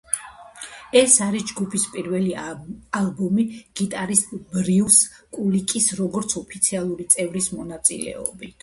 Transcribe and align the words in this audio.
ეს 1.01 1.17
არის 1.25 1.43
ჯგუფის 1.51 1.83
პირველი 1.97 2.33
ალბომი 3.01 3.47
გიტარისტ 3.83 4.35
ბრიუს 4.57 4.99
კულიკის, 5.39 5.93
როგორც 6.03 6.39
ოფიციალური 6.45 7.11
წევრის 7.17 7.55
მონაწილეობით. 7.61 8.59